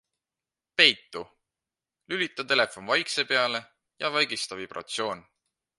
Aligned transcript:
PEITU- 0.79 1.21
lülita 2.13 2.47
telefon 2.53 2.91
vaikse 2.93 3.29
peale 3.35 3.65
ja 4.05 4.13
vaigista 4.19 4.61
vibratsioon. 4.63 5.27